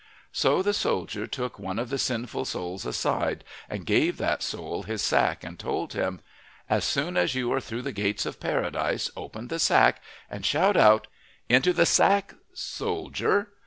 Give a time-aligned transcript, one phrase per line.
[0.31, 5.03] So the soldier took one of the sinful souls aside and gave that soul his
[5.03, 6.21] sack, and told him:
[6.67, 10.75] "As soon as you are through the gates of Paradise, open the sack and shout
[10.75, 11.05] out
[11.49, 13.49] "Into the sack, soldier!"